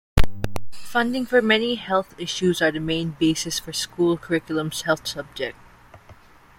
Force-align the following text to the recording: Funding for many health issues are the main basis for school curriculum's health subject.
Funding 0.71 1.27
for 1.27 1.43
many 1.43 1.75
health 1.75 2.15
issues 2.19 2.59
are 2.59 2.71
the 2.71 2.79
main 2.79 3.11
basis 3.19 3.59
for 3.59 3.71
school 3.71 4.17
curriculum's 4.17 4.81
health 4.81 5.07
subject. 5.07 5.55